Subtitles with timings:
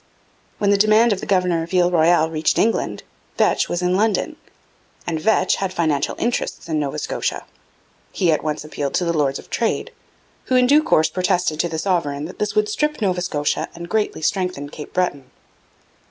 [0.57, 3.03] When the demand of the governor of Ile Royale reached England,
[3.37, 4.35] Vetch was in London;
[5.05, 7.45] and Vetch had financial interests in Nova Scotia.
[8.11, 9.91] He at once appealed to the Lords of Trade,
[10.45, 13.87] who in due course protested to the sovereign 'that this would strip Nova Scotia and
[13.89, 15.29] greatly strengthen Cape Breton.'